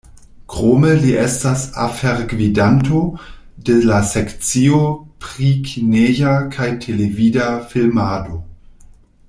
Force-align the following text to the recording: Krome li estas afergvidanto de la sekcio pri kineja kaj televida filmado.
Krome 0.51 0.93
li 1.01 1.11
estas 1.23 1.65
afergvidanto 1.83 3.01
de 3.69 3.77
la 3.91 3.99
sekcio 4.13 4.81
pri 5.27 5.53
kineja 5.69 6.35
kaj 6.57 6.71
televida 6.87 7.51
filmado. 7.75 8.43